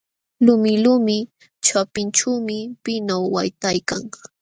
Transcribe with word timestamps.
Lumilumi 0.45 1.17
ćhapinćhuumi 1.65 2.57
pinaw 2.83 3.23
waytaykan. 3.33 4.03